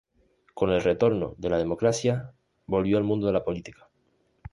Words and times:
Con 0.55 0.71
el 0.71 0.81
retorno 0.81 1.35
de 1.37 1.51
la 1.51 1.59
democracia 1.59 2.33
volvió 2.65 2.97
al 2.97 3.03
mundo 3.03 3.27
de 3.27 3.33
la 3.33 3.43
política. 3.43 3.87